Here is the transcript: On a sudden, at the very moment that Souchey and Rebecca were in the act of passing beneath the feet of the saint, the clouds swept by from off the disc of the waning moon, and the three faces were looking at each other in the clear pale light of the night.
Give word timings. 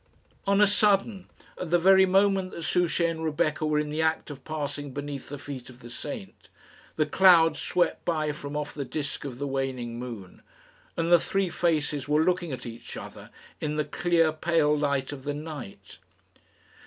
On 0.47 0.61
a 0.61 0.65
sudden, 0.65 1.27
at 1.59 1.69
the 1.69 1.77
very 1.77 2.07
moment 2.07 2.49
that 2.49 2.63
Souchey 2.63 3.05
and 3.05 3.23
Rebecca 3.23 3.67
were 3.67 3.77
in 3.77 3.91
the 3.91 4.01
act 4.01 4.31
of 4.31 4.43
passing 4.43 4.95
beneath 4.95 5.29
the 5.29 5.37
feet 5.37 5.69
of 5.69 5.81
the 5.81 5.91
saint, 5.91 6.49
the 6.95 7.05
clouds 7.05 7.59
swept 7.61 8.03
by 8.03 8.31
from 8.31 8.57
off 8.57 8.73
the 8.73 8.83
disc 8.83 9.25
of 9.25 9.37
the 9.37 9.45
waning 9.45 9.99
moon, 9.99 10.41
and 10.97 11.11
the 11.11 11.19
three 11.19 11.51
faces 11.51 12.07
were 12.09 12.23
looking 12.23 12.51
at 12.51 12.65
each 12.65 12.97
other 12.97 13.29
in 13.59 13.75
the 13.75 13.85
clear 13.85 14.31
pale 14.31 14.75
light 14.75 15.11
of 15.11 15.23
the 15.23 15.35
night. 15.35 15.99